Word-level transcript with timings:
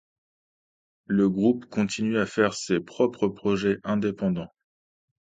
Le 1.05 1.29
group 1.29 1.65
continue 1.67 2.17
à 2.17 2.25
faire 2.25 2.55
ses 2.55 2.79
propres 2.79 3.27
projets 3.27 3.77
indépendants. 3.83 4.49